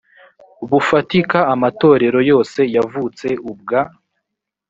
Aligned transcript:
bufatika 0.69 1.37
amatorero 1.53 2.19
yose 2.31 2.59
yavutse 2.75 3.27
ubwa 3.51 3.79